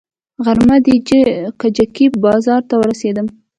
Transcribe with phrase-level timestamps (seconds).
[0.45, 0.87] غرمه د
[1.61, 3.27] کجکي بازار ته ورسېدم.